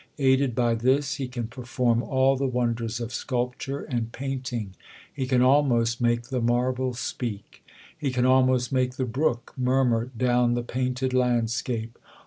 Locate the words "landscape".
11.13-11.99